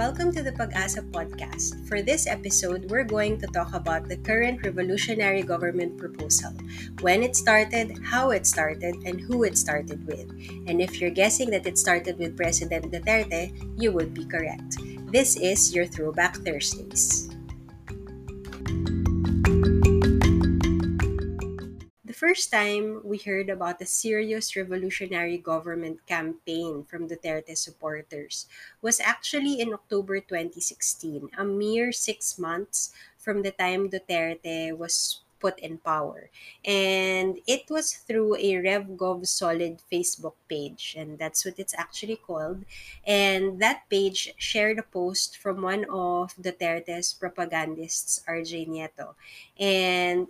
[0.00, 1.76] Welcome to the Pag-asa podcast.
[1.84, 6.56] For this episode, we're going to talk about the current revolutionary government proposal,
[7.04, 10.24] when it started, how it started, and who it started with.
[10.64, 14.80] And if you're guessing that it started with President Duterte, you would be correct.
[15.12, 17.29] This is your Throwback Thursdays.
[22.20, 28.44] First time we heard about a serious revolutionary government campaign from Duterte supporters
[28.84, 35.58] was actually in October 2016, a mere six months from the time Duterte was put
[35.60, 36.28] in power.
[36.62, 42.68] And it was through a RevGov Solid Facebook page, and that's what it's actually called.
[43.06, 49.16] And that page shared a post from one of Duterte's propagandists, RJ Nieto.
[49.56, 50.28] And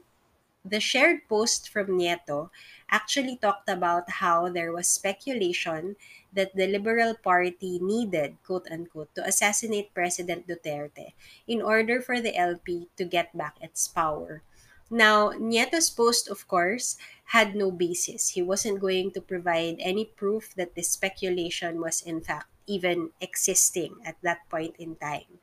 [0.65, 2.51] the shared post from Nieto
[2.91, 5.97] actually talked about how there was speculation
[6.33, 11.13] that the Liberal Party needed, quote unquote, to assassinate President Duterte
[11.47, 14.43] in order for the LP to get back its power.
[14.91, 16.99] Now, Nieto's post, of course,
[17.31, 18.35] had no basis.
[18.35, 24.03] He wasn't going to provide any proof that this speculation was, in fact, even existing
[24.05, 25.39] at that point in time.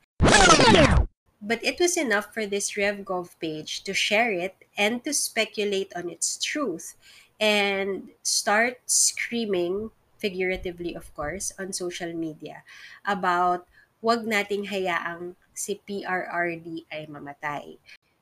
[1.40, 6.10] But it was enough for this RevGov page to share it and to speculate on
[6.10, 6.94] its truth
[7.40, 12.66] and start screaming, figuratively of course, on social media
[13.06, 13.66] about
[14.02, 17.78] wag nating hayaang si PRRD ay mamatay.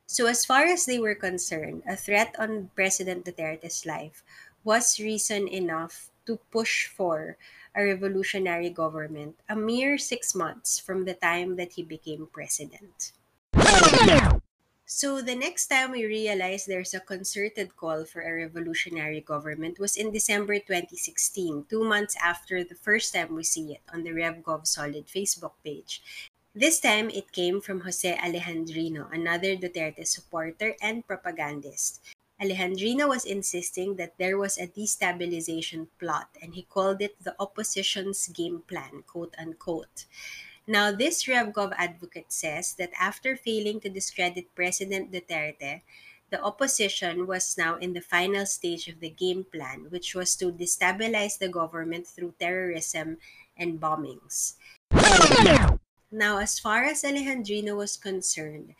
[0.06, 4.22] So as far as they were concerned, a threat on President Duterte's life
[4.62, 7.36] was reason enough to push for
[7.76, 13.12] a revolutionary government a mere six months from the time that he became president.
[14.86, 19.96] So the next time we realized there's a concerted call for a revolutionary government was
[19.96, 24.64] in December 2016, two months after the first time we see it on the RevGov
[24.64, 26.02] Solid Facebook page.
[26.54, 32.00] This time, it came from Jose Alejandrino, another Duterte supporter and propagandist.
[32.40, 38.28] Alejandrino was insisting that there was a destabilization plot and he called it the opposition's
[38.28, 40.04] game plan, quote unquote.
[40.66, 45.82] Now, this RevGov advocate says that after failing to discredit President Duterte,
[46.30, 50.50] the opposition was now in the final stage of the game plan, which was to
[50.50, 53.18] destabilize the government through terrorism
[53.56, 54.54] and bombings.
[56.10, 58.74] Now, as far as Alejandrino was concerned,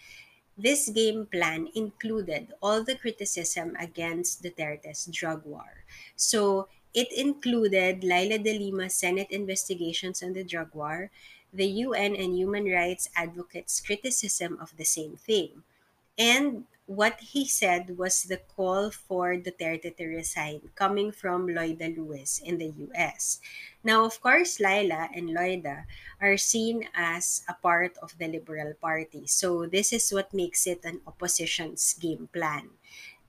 [0.57, 5.85] this game plan included all the criticism against Duterte's drug war.
[6.17, 11.11] So it included Leila de Lima's Senate investigations on the drug war,
[11.53, 15.63] the UN and human rights advocates' criticism of the same thing.
[16.17, 22.39] And what he said was the call for Duterte to resign coming from Loida Lewis
[22.39, 23.41] in the US.
[23.83, 25.85] Now, of course, Leila and Loida
[26.21, 29.27] are seen as a part of the Liberal Party.
[29.27, 32.71] So, this is what makes it an opposition's game plan.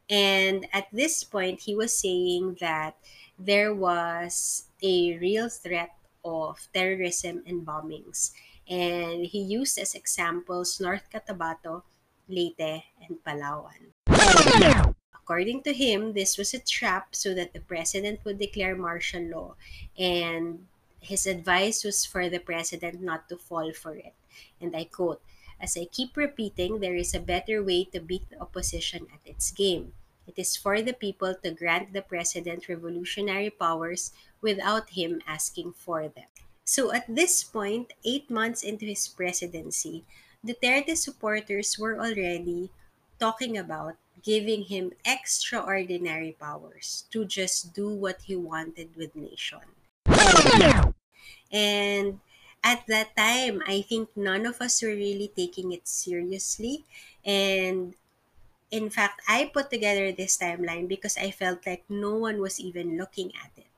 [0.09, 2.95] And at this point, he was saying that
[3.37, 8.31] there was a real threat of terrorism and bombings.
[8.69, 11.83] And he used as examples North Cotabato,
[12.29, 13.93] Leyte, and Palawan.
[15.13, 19.55] According to him, this was a trap so that the president would declare martial law,
[19.97, 20.67] and
[21.01, 24.15] his advice was for the president not to fall for it.
[24.61, 25.21] And I quote,
[25.59, 29.51] As I keep repeating, there is a better way to beat the opposition at its
[29.51, 29.93] game.
[30.27, 34.11] It is for the people to grant the president revolutionary powers
[34.41, 36.27] without him asking for them.
[36.65, 40.03] So at this point, eight months into his presidency,
[40.45, 42.69] Duterte supporters were already
[43.19, 49.63] talking about giving him extraordinary powers to just do what he wanted with nation.
[51.51, 52.19] And
[52.63, 56.83] at that time, I think none of us were really taking it seriously.
[57.23, 57.95] And
[58.71, 62.97] in fact, I put together this timeline because I felt like no one was even
[62.97, 63.71] looking at it.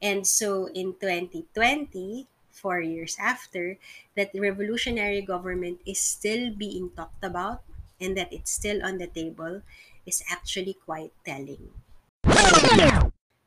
[0.00, 2.26] And so in 2020,
[2.58, 3.78] four years after,
[4.16, 7.62] that revolutionary government is still being talked about
[8.00, 9.62] and that it's still on the table
[10.06, 11.70] is actually quite telling.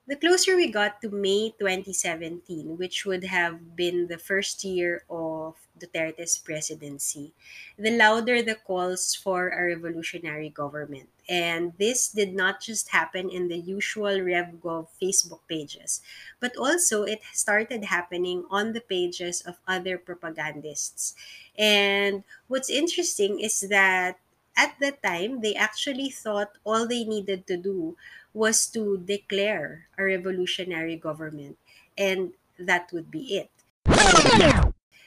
[0.08, 5.56] The closer we got to May 2017, which would have been the first year of
[5.78, 7.34] Duterte's presidency,
[7.78, 11.08] the louder the calls for a revolutionary government.
[11.30, 16.02] And this did not just happen in the usual RevGov Facebook pages,
[16.40, 21.14] but also it started happening on the pages of other propagandists.
[21.58, 24.18] And what's interesting is that
[24.62, 27.98] at the time, they actually thought all they needed to do
[28.34, 31.58] was to declare a revolutionary government,
[31.98, 33.50] and that would be it.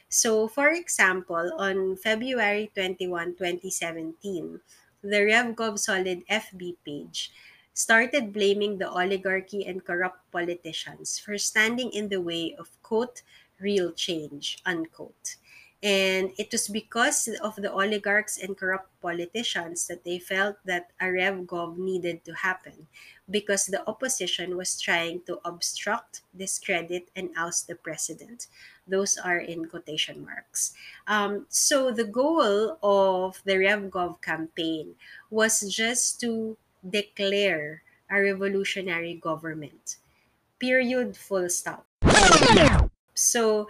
[0.09, 4.61] So, for example, on February 21, 2017,
[5.03, 7.31] the RevGov Solid FB page
[7.75, 13.23] started blaming the oligarchy and corrupt politicians for standing in the way of, quote,
[13.59, 15.37] real change, unquote.
[15.85, 21.13] And it was because of the oligarchs and corrupt politicians that they felt that a
[21.13, 22.89] RevGov needed to happen
[23.29, 28.49] because the opposition was trying to obstruct, discredit, and oust the president.
[28.89, 30.73] Those are in quotation marks.
[31.07, 34.97] Um, so the goal of the RevGov campaign
[35.29, 39.97] was just to declare a revolutionary government.
[40.59, 41.85] Period, full stop.
[43.15, 43.69] So,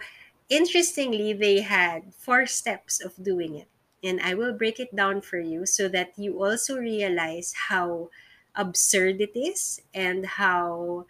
[0.49, 3.67] interestingly, they had four steps of doing it.
[4.03, 8.09] And I will break it down for you so that you also realize how
[8.53, 11.05] absurd it is and how,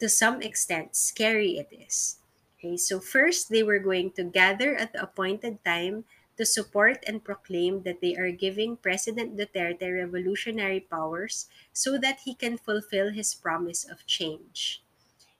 [0.00, 2.18] to some extent, scary it is.
[2.58, 6.04] Okay, so first, they were going to gather at the appointed time
[6.36, 12.34] to support and proclaim that they are giving President Duterte revolutionary powers so that he
[12.34, 14.82] can fulfill his promise of change.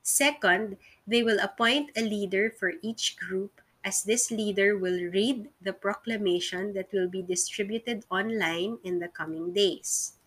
[0.03, 0.77] Second,
[1.09, 6.75] they will appoint a leader for each group as this leader will read the proclamation
[6.75, 10.21] that will be distributed online in the coming days.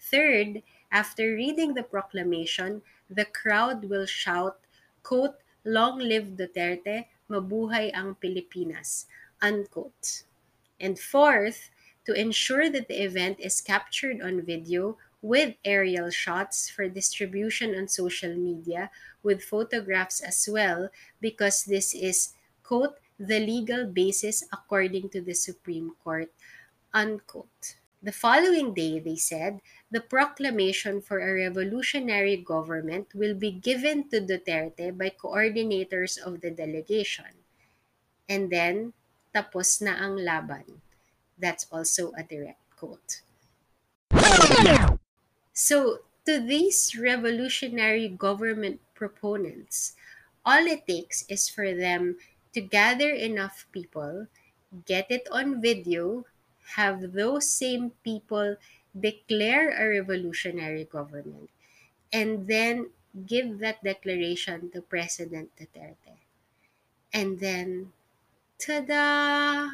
[0.00, 2.80] Third, after reading the proclamation,
[3.10, 4.56] the crowd will shout,
[5.02, 9.04] quote, Long live Duterte, mabuhay ang Pilipinas,
[9.42, 10.24] unquote.
[10.80, 11.68] And fourth,
[12.06, 17.86] to ensure that the event is captured on video with aerial shots for distribution on
[17.86, 18.90] social media
[19.22, 20.90] with photographs as well
[21.20, 26.30] because this is quote the legal basis according to the Supreme Court
[26.92, 27.76] unquote.
[28.02, 29.60] The following day, they said,
[29.90, 36.50] the proclamation for a revolutionary government will be given to Duterte by coordinators of the
[36.50, 37.46] delegation.
[38.28, 38.92] And then
[39.30, 40.82] tapos na ang laban.
[41.38, 43.22] That's also a direct quote.
[45.62, 49.94] So, to these revolutionary government proponents,
[50.44, 52.18] all it takes is for them
[52.52, 54.26] to gather enough people,
[54.86, 56.26] get it on video,
[56.74, 58.56] have those same people
[58.98, 61.50] declare a revolutionary government,
[62.12, 62.90] and then
[63.26, 66.18] give that declaration to President Duterte.
[67.14, 67.92] And then
[68.58, 69.70] Ta-da!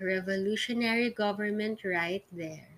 [0.00, 2.74] Revolutionary government right there.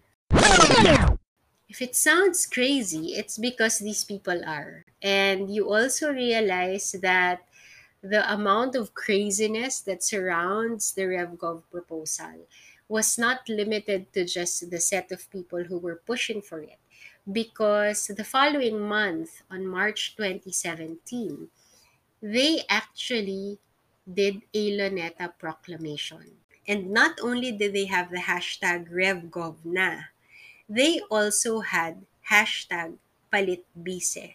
[1.77, 4.81] If it sounds crazy, it's because these people are.
[5.03, 7.45] And you also realize that
[8.01, 12.49] the amount of craziness that surrounds the RevGov proposal
[12.89, 16.81] was not limited to just the set of people who were pushing for it.
[17.31, 21.47] Because the following month, on March 2017,
[22.23, 23.59] they actually
[24.09, 26.41] did a Luneta proclamation.
[26.67, 30.16] And not only did they have the hashtag RevGovNa,
[30.69, 32.99] they also had hashtag
[33.33, 34.35] PalitBise.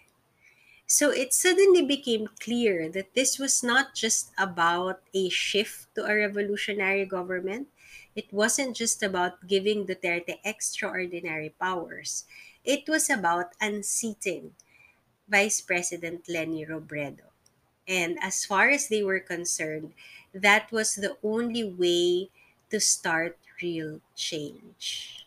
[0.88, 6.16] So it suddenly became clear that this was not just about a shift to a
[6.16, 7.70] revolutionary government.
[8.16, 12.26] It wasn't just about giving Duterte extraordinary powers.
[12.66, 14.56] It was about unseating
[15.28, 17.32] Vice President Leni Robredo.
[17.88, 19.94] And as far as they were concerned,
[20.34, 22.30] that was the only way
[22.72, 25.26] to start real change.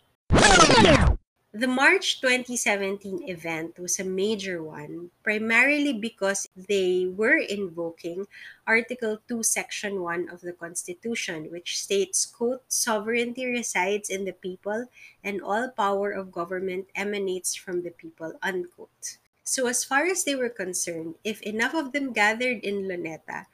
[1.55, 8.27] The March 2017 event was a major one, primarily because they were invoking
[8.67, 14.87] Article 2, Section 1 of the Constitution, which states, quote, sovereignty resides in the people
[15.23, 19.17] and all power of government emanates from the people, unquote.
[19.45, 23.45] So, as far as they were concerned, if enough of them gathered in Luneta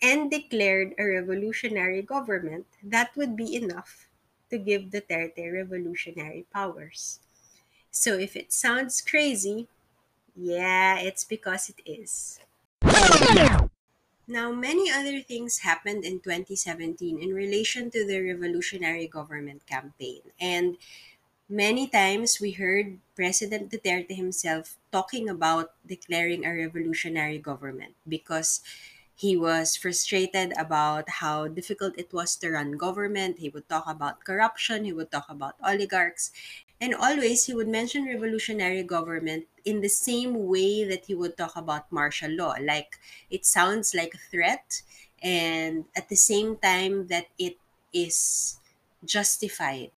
[0.00, 4.08] and declared a revolutionary government, that would be enough
[4.52, 7.20] to give Duterte revolutionary powers.
[7.90, 9.68] So, if it sounds crazy,
[10.36, 12.40] yeah, it's because it is.
[14.26, 20.22] Now, many other things happened in 2017 in relation to the revolutionary government campaign.
[20.40, 20.76] And
[21.50, 28.62] Many times we heard President Duterte himself talking about declaring a revolutionary government because
[29.22, 33.38] he was frustrated about how difficult it was to run government.
[33.38, 36.32] He would talk about corruption, he would talk about oligarchs,
[36.80, 41.54] and always he would mention revolutionary government in the same way that he would talk
[41.54, 42.56] about martial law.
[42.58, 42.98] Like
[43.30, 44.82] it sounds like a threat,
[45.22, 47.56] and at the same time that it
[47.94, 48.58] is
[49.06, 49.92] justified.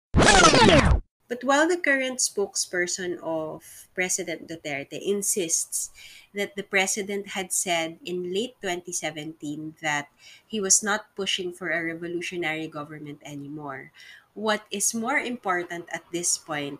[1.27, 5.89] But while the current spokesperson of President Duterte insists
[6.33, 10.09] that the president had said in late 2017 that
[10.45, 13.91] he was not pushing for a revolutionary government anymore,
[14.33, 16.79] what is more important at this point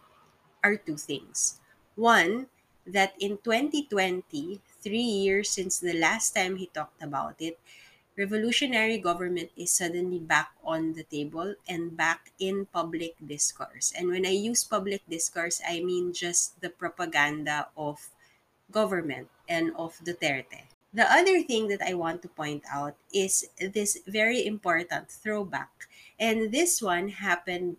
[0.63, 1.59] are two things.
[1.95, 2.47] One,
[2.85, 7.57] that in 2020, three years since the last time he talked about it,
[8.17, 13.91] revolutionary government is suddenly back on the table and back in public discourse.
[13.95, 18.09] And when I use public discourse, I mean just the propaganda of
[18.71, 20.71] government and of Duterte.
[20.93, 25.91] The other thing that I want to point out is this very important throwback.
[26.17, 27.75] And this one happened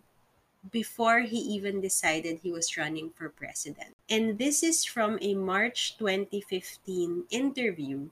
[0.71, 3.95] before he even decided he was running for president.
[4.09, 8.09] And this is from a March 2015 interview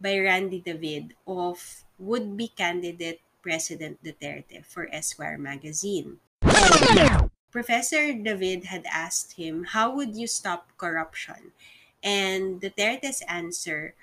[0.00, 6.18] by Randy David of would be candidate President Duterte for Esquire magazine.
[7.50, 11.52] Professor David had asked him, How would you stop corruption?
[12.02, 13.94] And Duterte's answer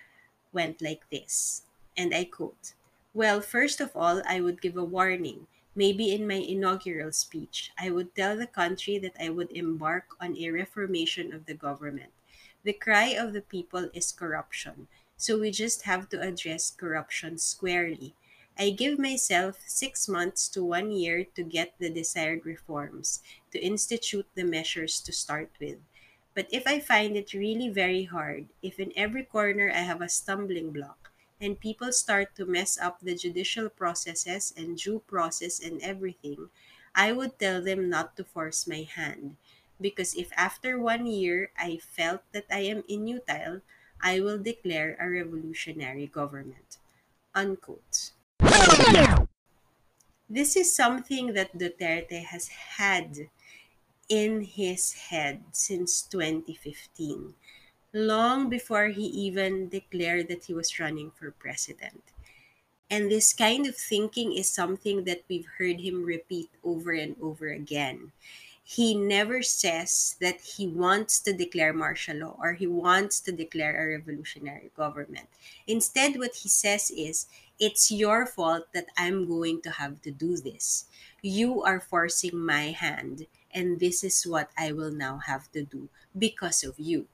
[0.52, 1.64] went like this,
[1.96, 2.74] and I quote
[3.14, 5.48] Well, first of all, I would give a warning.
[5.76, 10.36] Maybe in my inaugural speech, I would tell the country that I would embark on
[10.38, 12.12] a reformation of the government.
[12.64, 14.88] The cry of the people is corruption,
[15.18, 18.16] so we just have to address corruption squarely.
[18.58, 24.28] I give myself six months to one year to get the desired reforms, to institute
[24.36, 25.80] the measures to start with.
[26.34, 30.10] But if I find it really very hard, if in every corner I have a
[30.10, 35.82] stumbling block, and people start to mess up the judicial processes and due process and
[35.82, 36.50] everything,
[36.94, 39.38] I would tell them not to force my hand.
[39.82, 43.62] Because if after one year I felt that I am inutile,
[44.02, 46.78] I will declare a revolutionary government.
[47.34, 48.12] Unquote.
[50.30, 53.30] This is something that Duterte has had
[54.10, 57.34] in his head since 2015,
[57.94, 62.04] long before he even declared that he was running for president.
[62.90, 67.50] And this kind of thinking is something that we've heard him repeat over and over
[67.50, 68.12] again
[68.68, 73.78] he never says that he wants to declare martial law or he wants to declare
[73.78, 75.30] a revolutionary government.
[75.68, 77.28] Instead, what he says is,
[77.60, 80.86] it's your fault that I'm going to have to do this.
[81.22, 85.88] You are forcing my hand, and this is what I will now have to do
[86.18, 87.06] because of you.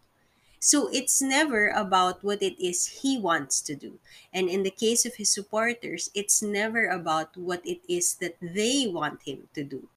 [0.62, 4.00] So it's never about what it is he wants to do.
[4.31, 8.88] And in the case of his supporters, it's never about what it is that they
[8.88, 9.89] want him to do.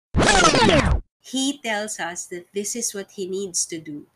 [1.24, 4.06] He tells us that this is what he needs to do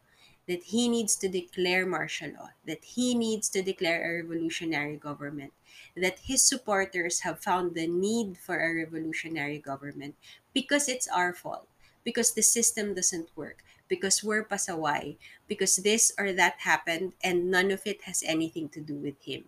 [0.49, 5.53] that he needs to declare martial law, that he needs to declare a revolutionary government,
[5.95, 10.17] that his supporters have found the need for a revolutionary government
[10.55, 11.69] because it's our fault,
[12.03, 17.71] because the system doesn't work, because we're pasaway, because this or that happened and none
[17.71, 19.45] of it has anything to do with him.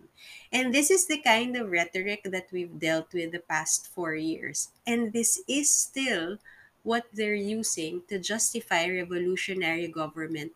[0.53, 4.69] And this is the kind of rhetoric that we've dealt with the past four years.
[4.85, 6.37] And this is still
[6.83, 10.53] what they're using to justify revolutionary government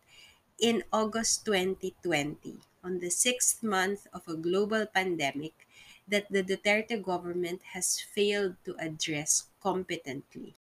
[0.58, 5.66] in August 2020, on the sixth month of a global pandemic
[6.08, 10.54] that the Duterte government has failed to address competently.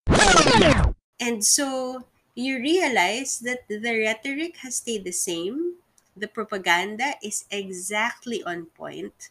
[1.20, 2.04] And so
[2.34, 5.76] you realize that the rhetoric has stayed the same,
[6.16, 9.30] the propaganda is exactly on point,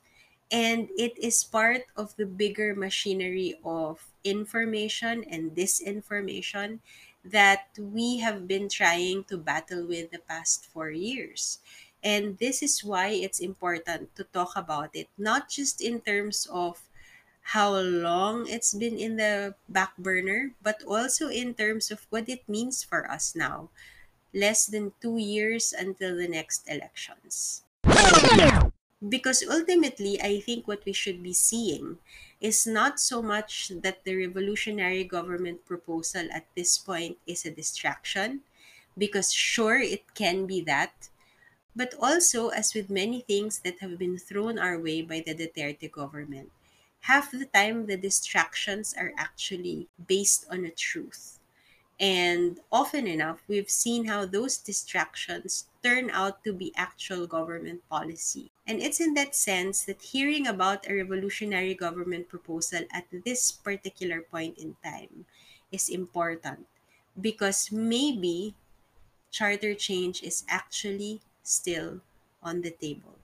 [0.52, 6.80] and it is part of the bigger machinery of information and disinformation
[7.24, 11.60] that we have been trying to battle with the past four years.
[12.04, 16.82] And this is why it's important to talk about it, not just in terms of
[17.42, 22.48] how long it's been in the back burner, but also in terms of what it
[22.50, 23.70] means for us now,
[24.34, 27.64] less than two years until the next elections.
[29.08, 32.00] Because ultimately, I think what we should be seeing
[32.40, 38.42] is not so much that the revolutionary government proposal at this point is a distraction,
[38.98, 41.10] because sure, it can be that,
[41.76, 45.92] but also, as with many things that have been thrown our way by the Duterte
[45.92, 46.52] government,
[47.02, 51.41] half the time the distractions are actually based on a truth.
[52.02, 58.50] And often enough, we've seen how those distractions turn out to be actual government policy.
[58.66, 64.22] And it's in that sense that hearing about a revolutionary government proposal at this particular
[64.22, 65.26] point in time
[65.72, 66.66] is important
[67.22, 68.56] because maybe
[69.30, 72.02] charter change is actually still
[72.42, 73.20] on the table.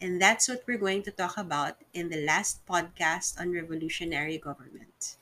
[0.00, 5.16] And that's what we're going to talk about in the last podcast on revolutionary government.